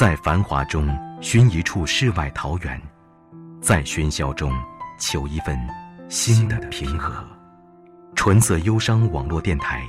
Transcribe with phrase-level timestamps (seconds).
[0.00, 0.88] 在繁华中
[1.20, 2.80] 寻一处世外桃源，
[3.60, 4.50] 在喧嚣中
[4.98, 5.60] 求一份
[6.08, 7.22] 心的平和。
[8.16, 9.84] 纯色忧伤网络电台，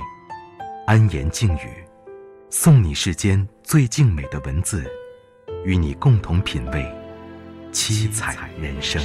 [0.86, 1.82] 安言静语，
[2.50, 4.84] 送你世间最静美的文字，
[5.64, 6.94] 与你共同品味
[7.72, 9.02] 七彩人生。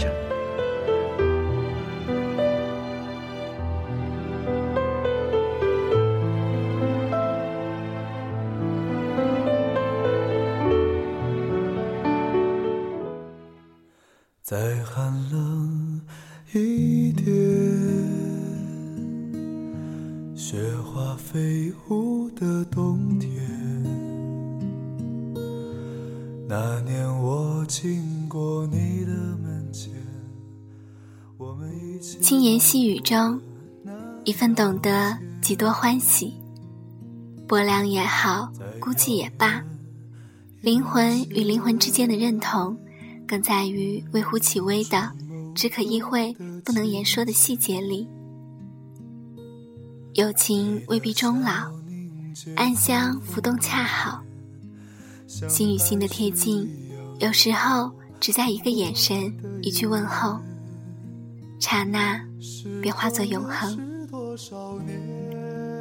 [20.40, 20.56] 雪
[20.86, 23.32] 花飞舞的冬天。
[26.48, 29.92] 那年我经过你的门前，
[31.40, 32.20] 我们一起。
[32.20, 33.42] 轻言细语中，
[34.26, 36.36] 一份懂得，几多欢喜。
[37.48, 38.48] 薄凉也好，
[38.80, 39.66] 孤寂也罢，
[40.62, 42.78] 灵魂与灵魂之间的认同。
[43.28, 45.12] 更在于微乎其微的、
[45.56, 46.32] 只可意会
[46.64, 48.08] 不能言说的细节里。
[50.18, 51.72] 友情未必终老，
[52.56, 54.20] 暗香浮动恰好。
[55.28, 56.68] 心与心的贴近，
[57.20, 60.40] 有时候只在一个眼神、一句问候，
[61.60, 62.20] 刹那
[62.82, 63.78] 便化作永恒。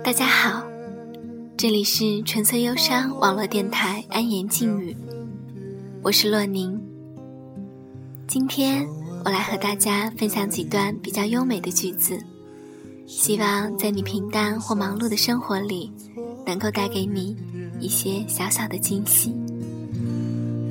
[0.05, 0.63] 大家好，
[1.57, 4.95] 这里是纯粹忧伤网络电台安言静语，
[6.03, 6.79] 我是洛宁。
[8.27, 8.87] 今天
[9.25, 12.23] 我来和大家分享几段比较优美的句子，
[13.07, 15.93] 希望在你平淡或忙碌的生活里，
[16.45, 17.37] 能够带给你
[17.79, 19.33] 一些小小的惊喜。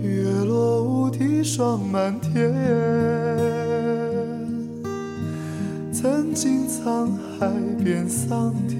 [0.03, 2.53] 月落乌啼霜满天，
[5.93, 7.49] 曾经沧海
[7.81, 8.77] 变桑田，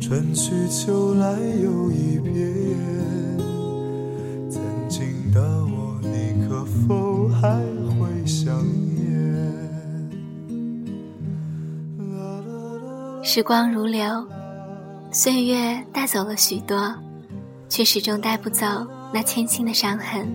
[0.00, 2.34] 春去秋来又一遍。
[4.50, 7.62] 曾经的我，你可否还
[13.24, 14.26] 时光如流，
[15.12, 16.92] 岁月带走了许多，
[17.68, 18.66] 却始终带不走
[19.14, 20.26] 那千心的伤痕。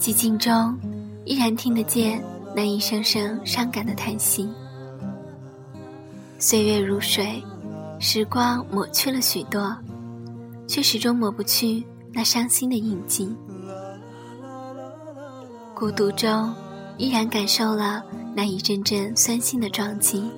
[0.00, 0.76] 寂静中，
[1.24, 2.20] 依然听得见
[2.52, 4.50] 那一声声伤感的叹息。
[6.40, 7.40] 岁月如水，
[8.00, 9.72] 时光抹去了许多，
[10.66, 13.32] 却始终抹不去那伤心的印记。
[15.76, 16.52] 孤独中，
[16.98, 18.02] 依然感受了
[18.34, 20.28] 那一阵阵酸心的撞击。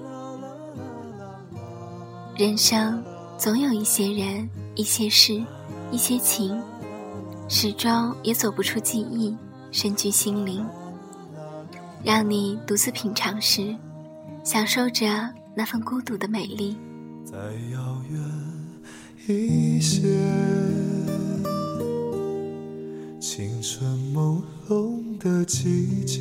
[2.36, 3.00] 人生
[3.38, 5.40] 总有一些人、一些事、
[5.92, 6.60] 一些情，
[7.48, 9.36] 始终也走不出记忆，
[9.70, 10.66] 深居心灵。
[12.02, 13.72] 让你独自品尝时，
[14.42, 15.06] 享受着
[15.54, 16.76] 那份孤独的美丽。
[17.24, 17.36] 再
[17.72, 18.20] 遥远
[19.28, 20.02] 一些，
[23.20, 25.04] 青春朦胧。
[25.24, 26.20] 的季节，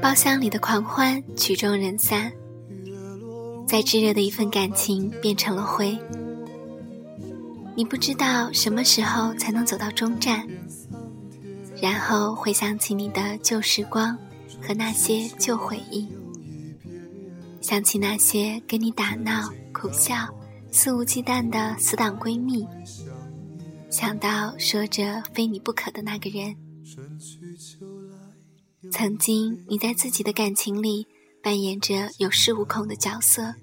[0.00, 2.32] 包厢里的狂欢，曲终人散。
[3.66, 5.98] 再炙热的一份感情变成了灰。
[7.74, 10.46] 你不知道什么时候才能走到终站，
[11.82, 14.16] 然后回想起你的旧时光
[14.62, 16.08] 和那些旧回忆，
[17.60, 20.16] 想起那些跟你打闹、苦笑、
[20.70, 22.66] 肆无忌惮的死党闺蜜。
[23.90, 26.56] 想到说着非你不可的那个人，
[28.90, 31.06] 曾经你在自己的感情里
[31.42, 33.54] 扮演着有恃无恐的角色，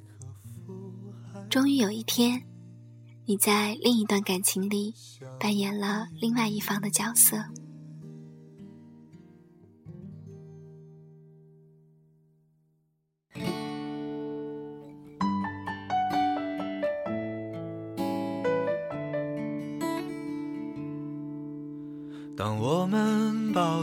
[1.50, 2.44] 终于有一天，
[3.25, 4.94] 你在另一段感情里
[5.40, 7.38] 扮演了另外一方的角色。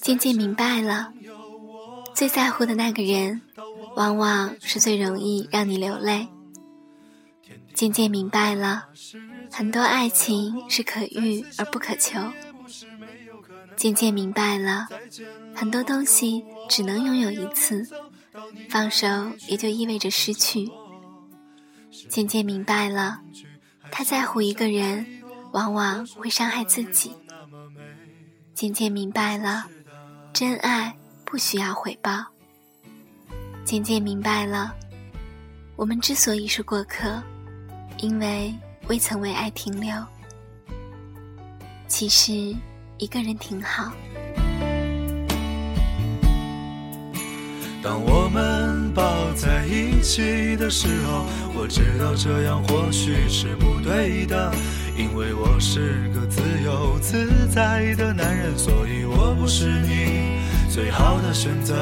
[0.00, 1.12] 渐渐明白了，
[2.14, 3.40] 最在乎的那个人，
[3.96, 6.28] 往往是最容易让你流泪。
[7.74, 8.86] 渐渐明白了。
[9.50, 12.20] 很多爱情是可遇而不可求，
[13.76, 14.86] 渐渐明白了，
[15.54, 17.86] 很多东西只能拥有一次，
[18.68, 19.06] 放手
[19.46, 20.70] 也就意味着失去。
[22.08, 23.20] 渐渐明白了，
[23.90, 25.06] 太在乎一个人，
[25.52, 27.12] 往往会伤害自己。
[28.54, 29.66] 渐渐明白了，
[30.32, 30.94] 真爱
[31.24, 32.24] 不需要回报。
[33.64, 34.74] 渐渐明白了，
[35.76, 37.22] 我们之所以是过客，
[37.98, 38.54] 因为。
[38.88, 39.92] 未曾为爱停留，
[41.88, 42.32] 其实
[42.96, 43.92] 一个人挺好。
[47.82, 54.50] 当我们抱在一起的时候，我知道这样或许是不对的，
[54.98, 61.74] 因为我是个自由自在的男人，所以我不是你最好的选择。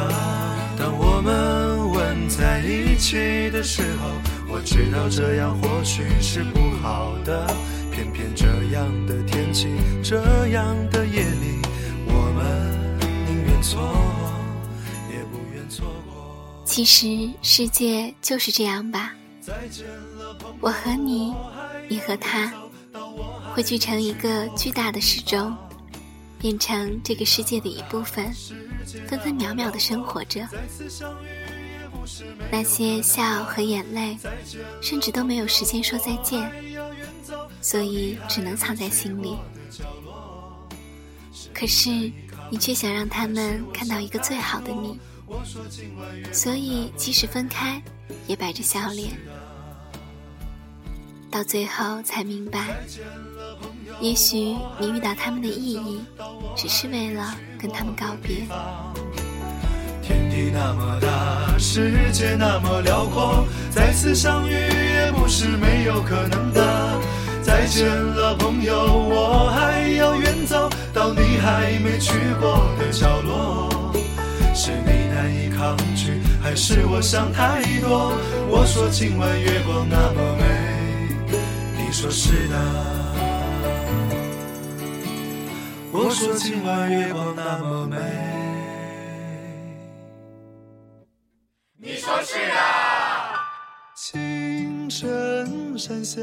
[0.78, 4.10] 当我们吻在一起的时候。
[4.48, 7.46] 我知道这样或许是不好的，
[7.90, 9.66] 偏偏这样的天气，
[10.04, 10.16] 这
[10.46, 11.60] 样的夜里，
[12.06, 13.92] 我们宁愿错，
[15.10, 16.64] 也不愿错过。
[16.64, 19.12] 其实世界就是这样吧，
[20.60, 21.34] 我和你，
[21.88, 22.50] 你和他，
[23.56, 25.56] 汇聚成一个巨大的时钟，
[26.38, 28.30] 变成这个世界的一部分，
[29.08, 30.46] 分分秒秒的生活着。
[32.52, 34.18] 那些笑和眼泪，
[34.82, 36.52] 甚至都没有时间说再见，
[37.62, 39.34] 所以只能藏在心里。
[41.54, 41.88] 可是
[42.50, 45.00] 你却想让他们看到一个最好的你，
[46.30, 47.82] 所以即使分开，
[48.26, 49.16] 也摆着笑脸。
[51.30, 52.78] 到最后才明白，
[53.98, 56.00] 也许你遇到他们的意义，
[56.54, 58.36] 只是为了跟他们告别。
[60.02, 67.00] 天地那么大，世界那么辽阔，再次相遇也不是没有可能的。
[67.42, 73.92] 再见了，朋友，我还要远走到你还没去过的角落。
[74.54, 78.12] 是你难以抗拒，还是我想太多？
[78.48, 81.38] 我说今晚月光那么美，
[81.78, 83.05] 你说是的。
[85.98, 87.96] 我说今晚月光那么美。
[95.78, 96.20] 山下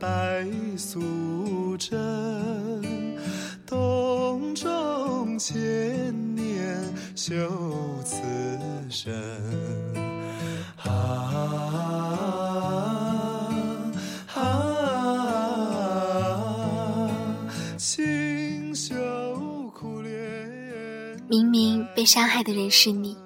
[0.00, 0.44] 白
[0.76, 1.96] 素贞，
[3.66, 5.54] 洞中千
[6.34, 6.82] 年
[7.14, 7.36] 修
[8.02, 8.16] 此
[8.90, 9.14] 身。
[10.78, 12.95] 啊啊！
[21.28, 23.16] 明明被伤害的人是你，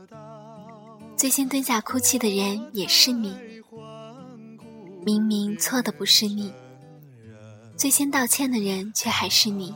[1.16, 3.36] 最先蹲下哭泣的人也是你。
[5.04, 6.50] 明明错的不是你，
[7.76, 9.74] 最先道歉的人却还是你。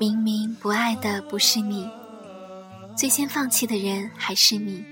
[0.00, 1.88] 明明不爱的不是你，
[2.96, 4.84] 最先放弃的人还是你。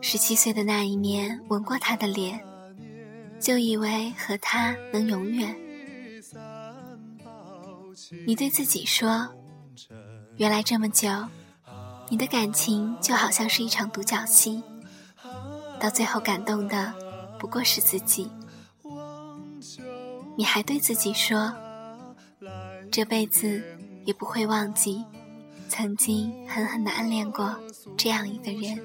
[0.00, 2.40] 十七岁的那一年，吻过他的脸，
[3.40, 5.54] 就以为和他能永远。
[8.26, 9.28] 你对自己说，
[10.36, 11.08] 原来这么久，
[12.08, 14.62] 你的感情就好像是一场独角戏。
[15.80, 16.94] 到最后感动的
[17.38, 18.30] 不过是自己，
[20.36, 21.52] 你还对自己说，
[22.90, 23.62] 这辈子
[24.04, 25.04] 也不会忘记
[25.68, 27.54] 曾经狠狠的暗恋过
[27.96, 28.78] 这样一个人。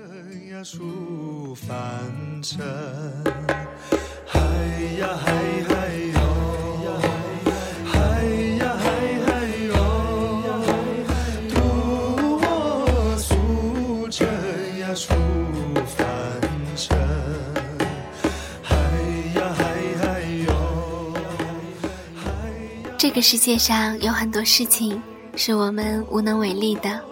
[23.19, 24.97] 个世界上有很多事情
[25.35, 27.03] 是我们无能为力的，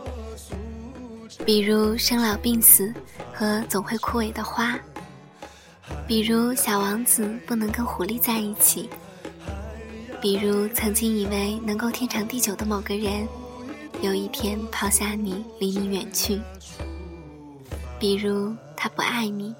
[1.45, 2.93] 比如生老病死
[3.33, 4.79] 和总会枯萎的花，
[6.07, 8.89] 比如小王子不能跟狐狸在一起，
[10.21, 13.27] 比如曾经以为能够天长地久的某个人，
[13.99, 16.39] 有一天抛下你离你远去，
[17.99, 19.53] 比如他不爱你。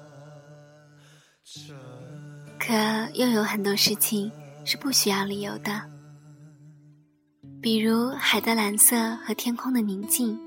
[2.58, 2.72] 可
[3.12, 4.32] 又有很多事情
[4.64, 5.82] 是不需要理由的，
[7.60, 10.38] 比如海的蓝色和天空的宁静，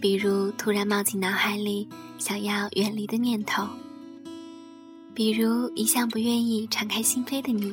[0.00, 3.64] 比如突然冒进脑海里想要远离的念头，
[5.14, 7.72] 比如一向不愿意敞开心扉的你，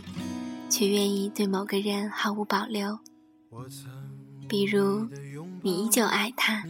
[0.70, 3.00] 却愿意对某个人毫无保留，
[4.48, 5.08] 比如
[5.64, 6.64] 你依旧爱他。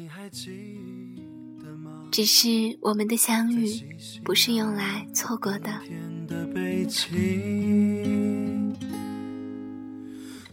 [2.12, 2.48] 只是
[2.82, 3.70] 我们的相遇，
[4.24, 5.70] 不是用来错过的。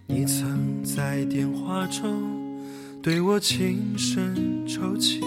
[0.09, 2.63] 你曾在电话中
[3.03, 5.21] 对我轻声抽泣，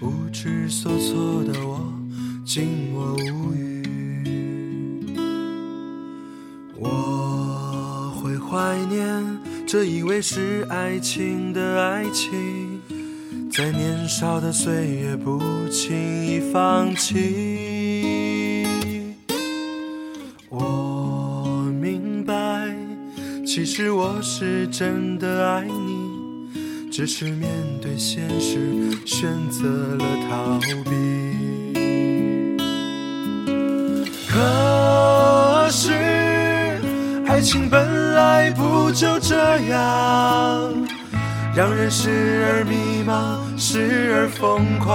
[0.00, 1.80] 不知所措的我，
[2.44, 5.06] 静默无语。
[6.76, 12.80] 我会怀念这以为是爱情的爱情。
[13.48, 15.40] 在年少的岁月，不
[15.70, 17.73] 轻易放弃。
[23.54, 27.48] 其实我是真的爱你，只是面
[27.80, 30.90] 对现实，选择了逃避。
[34.28, 35.92] 可是，
[37.28, 39.36] 爱情本来不就这
[39.68, 40.88] 样？
[41.54, 42.10] 让人时
[42.48, 44.92] 而迷茫，时而疯狂，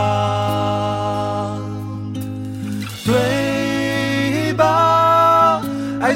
[3.05, 3.38] 对？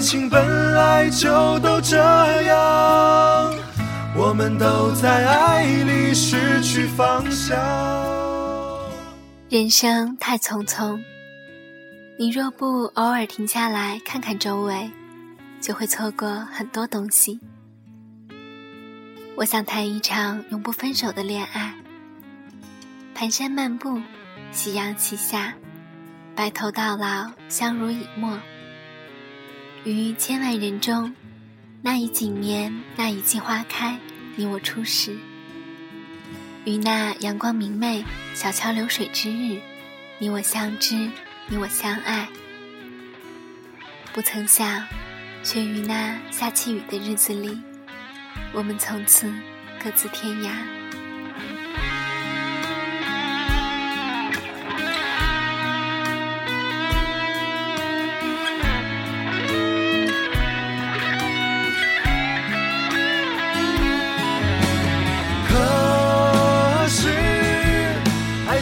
[0.04, 1.96] 情本来就都这
[2.44, 3.56] 样，
[4.18, 7.58] 我们都在爱里失去方向。
[9.50, 11.02] 人生太匆匆，
[12.20, 14.92] 你若不偶尔停下来看看周围，
[15.62, 17.40] 就会错过很多东西。
[19.38, 21.74] 我想谈一场永不分手的恋爱。
[23.16, 24.02] 蹒跚漫步，
[24.52, 25.54] 夕阳西下，
[26.36, 28.38] 白头到老，相濡以沫。
[29.86, 31.14] 于千万人中，
[31.82, 34.00] 那一景年，那一季花开，
[34.38, 35.18] 你我初识。
[36.64, 39.60] 于那阳光明媚，小桥流水之日，
[40.20, 40.96] 你我相知，
[41.50, 42.30] 你我相爱。
[44.14, 44.88] 不曾想，
[45.44, 47.60] 却于那下起雨的日子里。
[48.54, 49.30] 我们从此
[49.84, 50.50] 各自天涯。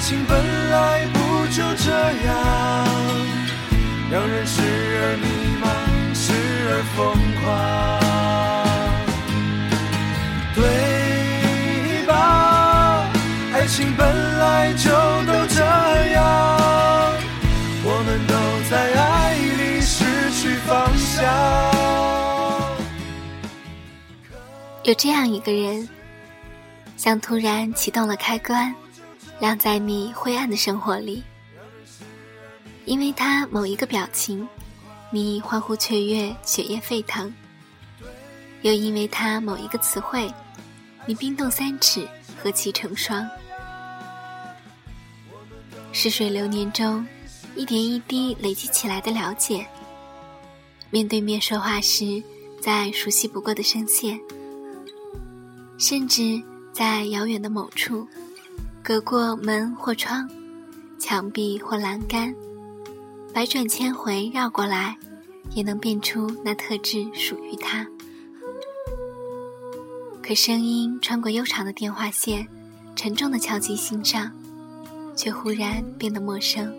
[0.02, 1.92] 情本来不就这
[2.26, 2.36] 样，
[4.12, 4.62] 让人时
[5.00, 5.28] 而迷
[5.62, 5.66] 茫，
[6.16, 6.34] 时
[6.70, 6.98] 而疯
[7.40, 7.46] 狂。
[10.56, 13.08] 对吧？
[13.54, 14.04] 爱情本
[14.40, 14.90] 来就
[15.28, 15.64] 都这
[16.12, 16.20] 样，
[17.86, 18.34] 我们都
[18.70, 21.24] 在爱里失去方向。
[24.84, 25.88] 有这样一个人，
[26.98, 28.74] 像突然启动了开关，
[29.42, 31.24] 亮在你灰暗的生活里。
[32.86, 34.48] 因为他某一个表情，
[35.12, 37.28] 你欢呼雀跃，血液沸腾；
[38.62, 40.32] 又因为他某一个词汇，
[41.08, 42.08] 你冰冻三尺，
[42.38, 43.28] 和气成霜。
[45.92, 47.06] 逝水流年中，
[47.56, 49.66] 一点一滴累积起来的了解。
[50.92, 52.22] 面对面说话时，
[52.62, 54.20] 再熟悉不过的声线，
[55.80, 56.40] 甚至
[56.72, 58.08] 在遥远的某处，
[58.84, 60.30] 隔过门或窗，
[60.98, 62.34] 墙壁或栏杆，
[63.34, 64.98] 百转千回绕过来，
[65.52, 67.86] 也能辨出那特质属于他。
[70.24, 72.48] 可声音穿过悠长的电话线，
[72.96, 74.32] 沉重的敲击心上。
[75.14, 76.74] 却忽然变得陌生，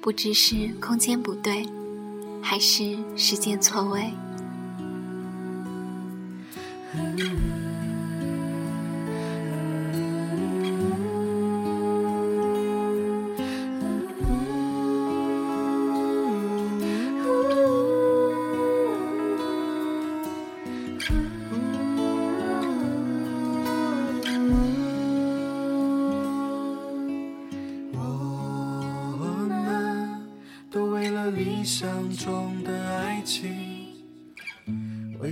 [0.00, 1.64] 不知是空间不对，
[2.42, 4.10] 还是时间错位。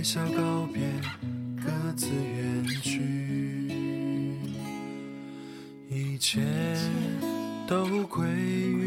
[0.09, 0.89] 笑告别，
[1.61, 3.01] 各自远去，
[5.89, 6.39] 一切
[7.67, 8.86] 都归于。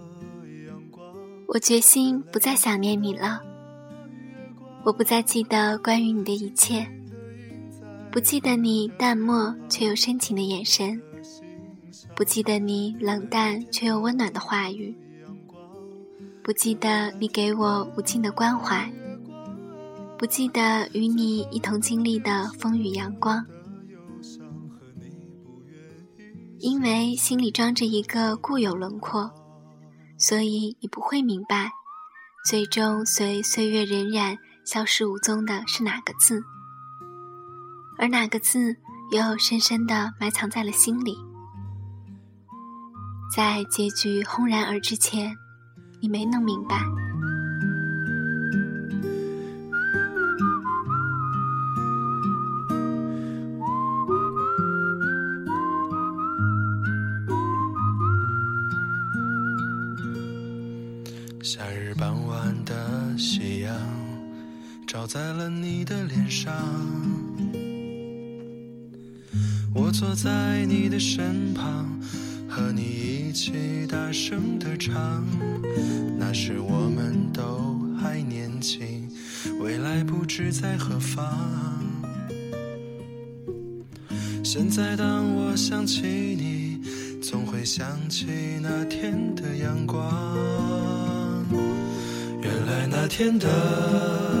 [1.53, 3.41] 我决心不再想念你了。
[4.85, 6.87] 我不再记得关于你的一切，
[8.09, 11.01] 不记得你淡漠却又深情的眼神，
[12.15, 14.95] 不记得你冷淡却又温暖的话语，
[16.41, 18.89] 不记得你给我无尽的关怀，
[20.17, 23.45] 不记得与你一同经历的风雨阳光。
[26.59, 29.29] 因为心里装着一个固有轮廓，
[30.21, 31.71] 所以你不会明白，
[32.45, 34.37] 最终随岁月荏苒。
[34.63, 36.43] 消失无踪的是哪个字？
[37.97, 38.77] 而哪个字
[39.11, 41.17] 又深深的埋藏在了心里？
[43.35, 45.35] 在结局轰然而至前，
[45.99, 46.77] 你没能明白。
[65.13, 66.53] 在了你的脸上，
[69.75, 71.99] 我坐在你的身旁，
[72.47, 72.81] 和你
[73.27, 75.27] 一起大声的唱。
[76.17, 79.11] 那时我们都还年轻，
[79.59, 81.27] 未来不知在何方。
[84.45, 86.79] 现在当我想起你，
[87.21, 88.27] 总会想起
[88.61, 91.45] 那天的阳光。
[92.41, 94.40] 原来那天的。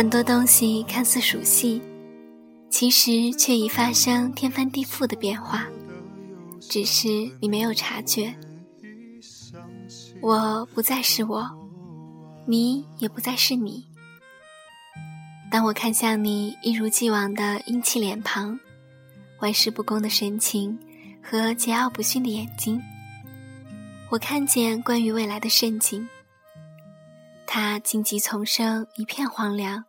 [0.00, 1.82] 很多东西看似熟悉，
[2.70, 5.66] 其实却已发生天翻地覆的变化，
[6.58, 7.06] 只是
[7.38, 8.34] 你没有察觉。
[10.22, 11.46] 我不再是我，
[12.46, 13.86] 你也不再是你。
[15.50, 18.58] 当我看向你一如既往的英气脸庞、
[19.40, 20.78] 玩世不恭的神情
[21.22, 22.80] 和桀骜不驯的眼睛，
[24.08, 26.08] 我看见关于未来的盛景。
[27.46, 29.84] 他荆棘丛生，一片荒凉。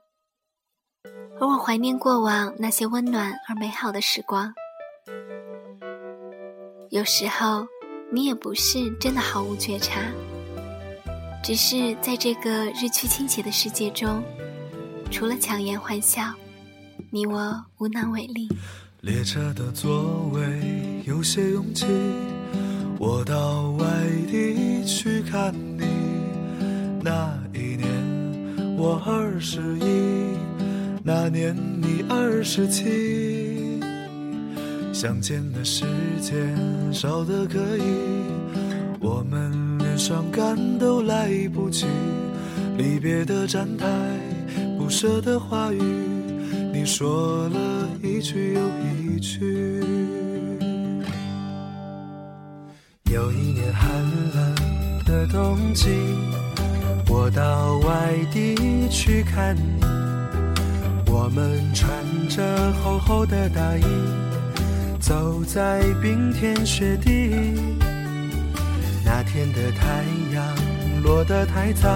[1.41, 4.53] 而我怀念过往那些温暖而美好的时光。
[6.91, 7.65] 有时候，
[8.13, 9.99] 你也不是真的毫无觉察，
[11.43, 14.21] 只是在这个日趋倾斜的世界中，
[15.09, 16.31] 除了强颜欢笑，
[17.09, 18.47] 你我无能为力。
[18.99, 20.41] 列车的座位
[21.05, 21.87] 有些拥挤，
[22.99, 23.87] 我到外
[24.29, 25.87] 地去看你。
[27.03, 30.37] 那一年我二十一，
[31.03, 33.79] 那年你二十七，
[34.93, 35.83] 相见的时
[36.21, 36.55] 间
[36.93, 37.81] 少得可以，
[38.99, 41.87] 我们连伤感都来不及。
[42.77, 43.87] 离别的站台，
[44.77, 45.81] 不舍的话语，
[46.71, 48.61] 你说了一句又
[48.93, 49.83] 一句。
[53.11, 53.89] 有一年寒
[54.35, 54.55] 冷
[55.05, 55.89] 的冬季。
[57.09, 58.55] 我到外地
[58.89, 59.81] 去看你，
[61.13, 61.89] 我们穿
[62.29, 63.83] 着厚厚的大衣，
[64.97, 67.11] 走在冰天雪地。
[69.03, 71.89] 那天的太阳落得太早，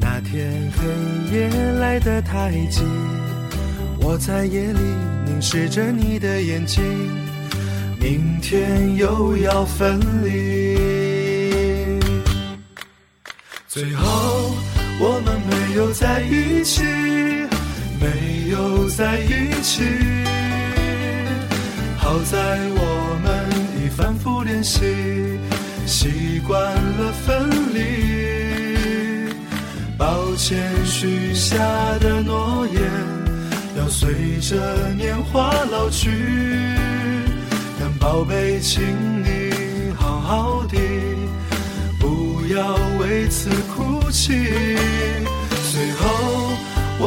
[0.00, 2.82] 那天黑夜来得太急。
[4.00, 4.78] 我在夜里
[5.24, 6.84] 凝视着你的眼睛，
[7.98, 10.78] 明天又要分离。
[13.66, 14.54] 最后
[15.00, 16.82] 我们没有在一起，
[18.06, 19.82] 没有在一起。
[21.98, 22.36] 好在
[22.76, 23.26] 我们
[23.82, 24.80] 已反复练习，
[25.86, 29.34] 习惯了分离。
[29.98, 31.58] 抱歉许下
[31.98, 32.80] 的诺言，
[33.76, 36.10] 要随着年华老去。
[37.80, 38.84] 但宝贝，请
[39.24, 39.50] 你
[39.98, 40.78] 好好的。
[41.98, 44.32] 不要为此哭泣。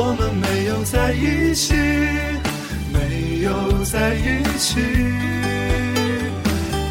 [0.02, 1.74] 我们没有在一起，
[2.94, 4.80] 没有在一起。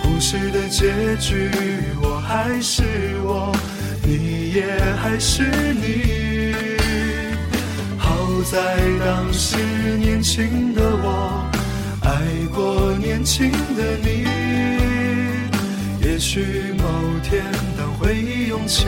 [0.02, 1.50] 故事的结局，
[2.02, 2.82] 我还是
[3.24, 3.56] 我，
[4.02, 4.62] 你也
[5.00, 5.42] 还是
[5.72, 6.52] 你。
[7.96, 8.14] 好
[8.52, 9.56] 在当时
[9.96, 11.48] 年轻的我，
[12.02, 12.10] 爱
[12.54, 14.26] 过年轻的你。
[16.06, 16.84] 也许某
[17.22, 17.42] 天
[17.78, 17.88] 当。
[17.98, 18.84] 回忆涌起，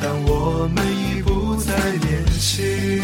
[0.00, 3.00] 但我们已不再联系。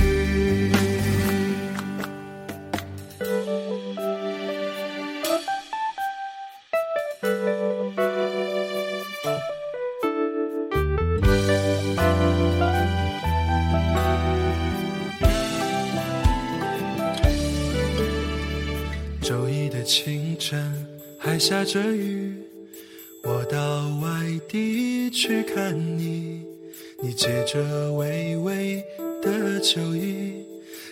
[19.23, 20.87] 周一的清晨，
[21.19, 22.35] 还下着雨。
[23.25, 24.09] 我到外
[24.49, 26.45] 地去看你，
[27.01, 28.85] 你借着微微
[29.23, 30.33] 的秋意，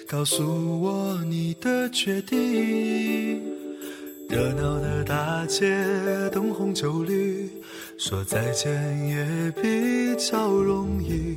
[0.06, 3.42] 告诉我你的决定。
[4.28, 5.68] 热闹的大街，
[6.30, 7.50] 灯红酒绿，
[7.98, 8.72] 说再见
[9.08, 11.36] 也比较容易。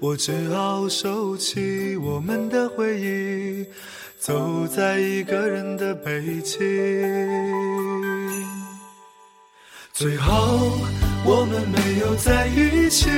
[0.00, 3.64] 我只好收起我们的回忆，
[4.18, 6.60] 走在一个人的北京。
[9.92, 10.32] 最后
[11.24, 13.08] 我们没有在一起，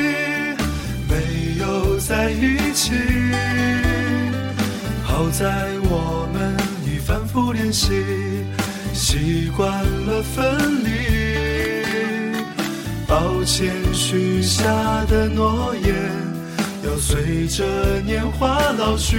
[1.65, 2.93] 没有在一起。
[5.03, 5.47] 好在
[5.85, 7.91] 我们已反复练习，
[8.93, 9.71] 习惯
[10.07, 10.91] 了分离。
[13.07, 14.67] 抱歉许下
[15.07, 15.95] 的诺言，
[16.85, 17.65] 要随着
[18.05, 19.17] 年华老去。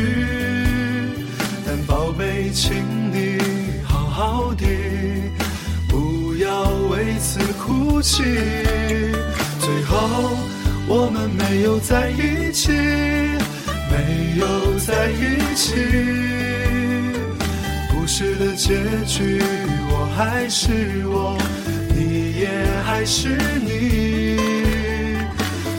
[1.65, 2.75] 但宝贝，请
[3.11, 3.39] 你
[3.83, 4.65] 好好的。
[6.89, 8.23] 为此哭泣，
[9.59, 10.37] 最后
[10.87, 12.71] 我们没有在一起，
[13.89, 14.45] 没有
[14.79, 15.73] 在一起。
[17.91, 19.41] 故事的结局，
[19.89, 21.37] 我还是我，
[21.93, 22.47] 你也
[22.85, 23.29] 还是
[23.65, 24.37] 你。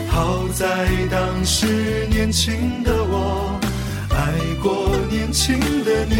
[0.09, 0.65] 好在
[1.09, 1.67] 当时
[2.09, 3.59] 年轻的我，
[4.09, 6.15] 爱过年轻的你。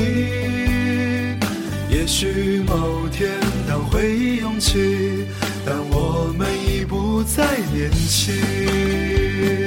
[1.89, 3.29] 也许某天，
[3.67, 5.25] 当回忆涌起，
[5.65, 6.66] 但我们已
[7.35, 9.66] 再年轻。